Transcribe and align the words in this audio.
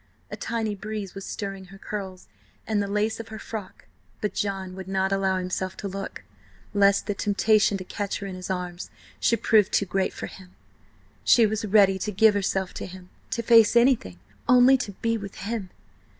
A 0.31 0.35
tiny 0.35 0.73
breeze 0.73 1.13
was 1.13 1.27
stirring 1.27 1.65
her 1.65 1.77
curls 1.77 2.27
and 2.65 2.81
the 2.81 2.87
lace 2.87 3.19
of 3.19 3.27
her 3.27 3.37
frock, 3.37 3.85
but 4.19 4.33
John 4.33 4.73
would 4.73 4.87
not 4.87 5.11
allow 5.11 5.37
himself 5.37 5.77
to 5.77 5.87
look, 5.87 6.23
lest 6.73 7.05
the 7.05 7.13
temptation 7.13 7.77
to 7.77 7.83
catch 7.83 8.17
her 8.17 8.25
in 8.25 8.33
his 8.33 8.49
arms 8.49 8.89
should 9.19 9.43
prove 9.43 9.69
too 9.69 9.85
great 9.85 10.11
for 10.11 10.25
him. 10.25 10.55
She 11.23 11.45
was 11.45 11.65
ready 11.65 11.99
to 11.99 12.11
give 12.11 12.33
herself 12.33 12.73
to 12.81 12.87
him; 12.87 13.09
to 13.29 13.43
face 13.43 13.75
anything, 13.75 14.17
only 14.49 14.75
to 14.77 14.91
be 15.03 15.19
with 15.19 15.35
him. 15.35 15.69